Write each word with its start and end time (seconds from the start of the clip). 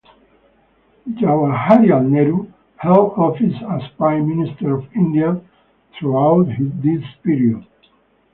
Jawaharlal 1.15 2.07
Nehru 2.09 2.51
held 2.77 3.13
office 3.17 3.53
as 3.69 3.87
prime 3.99 4.27
minister 4.27 4.73
of 4.73 4.91
India 4.95 5.39
throughout 5.93 6.47
this 6.83 7.03
period. 7.23 7.63